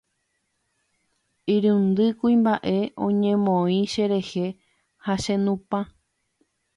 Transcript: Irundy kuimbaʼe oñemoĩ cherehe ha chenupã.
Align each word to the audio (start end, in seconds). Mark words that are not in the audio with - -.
Irundy 1.55 2.07
kuimbaʼe 2.19 2.75
oñemoĩ 3.05 3.79
cherehe 3.93 4.45
ha 5.05 5.13
chenupã. 5.23 5.79